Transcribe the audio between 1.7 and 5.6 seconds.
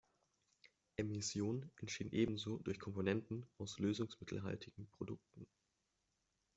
entstehen ebenso durch Komponenten aus lösungsmittelhaltigen Produkten.